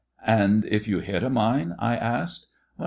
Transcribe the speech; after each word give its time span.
"And 0.25 0.65
if 0.65 0.87
you 0.87 0.97
hit 0.97 1.21
a 1.21 1.29
mine?" 1.29 1.75
I 1.77 1.95
asked. 1.95 2.47